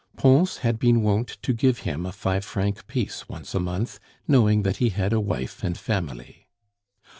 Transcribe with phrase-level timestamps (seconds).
[0.17, 4.63] Pons had been wont to give him a five franc piece once a month, knowing
[4.63, 6.47] that he had a wife and family.